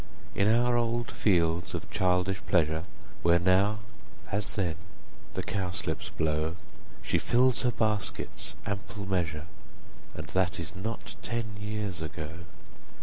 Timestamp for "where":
3.21-3.37